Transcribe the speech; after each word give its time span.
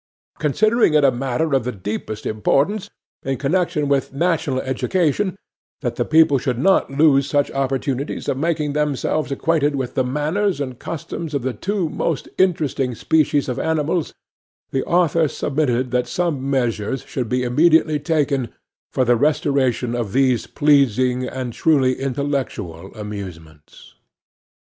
Considering 0.39 0.95
it 0.95 1.03
a 1.03 1.11
matter 1.11 1.53
of 1.53 1.63
the 1.63 1.71
deepest 1.71 2.25
importance, 2.25 2.89
in 3.21 3.37
connection 3.37 3.87
with 3.87 4.11
national 4.11 4.59
education, 4.61 5.37
that 5.81 5.95
the 5.95 6.03
people 6.03 6.39
should 6.39 6.57
not 6.57 6.89
lose 6.89 7.29
such 7.29 7.51
opportunities 7.51 8.27
of 8.27 8.35
making 8.35 8.73
themselves 8.73 9.31
acquainted 9.31 9.75
with 9.75 9.93
the 9.93 10.03
manners 10.03 10.59
and 10.59 10.79
customs 10.79 11.35
of 11.35 11.61
two 11.61 11.87
most 11.87 12.27
interesting 12.39 12.95
species 12.95 13.47
of 13.47 13.59
animals, 13.59 14.11
the 14.71 14.83
author 14.85 15.27
submitted 15.27 15.91
that 15.91 16.07
some 16.07 16.49
measures 16.49 17.03
should 17.03 17.29
be 17.29 17.43
immediately 17.43 17.99
taken 17.99 18.49
for 18.91 19.05
the 19.05 19.15
restoration 19.15 19.93
of 19.93 20.13
these 20.13 20.47
pleasing 20.47 21.27
and 21.27 21.53
truly 21.53 21.99
intellectual 21.99 22.91
amusements. 22.95 23.93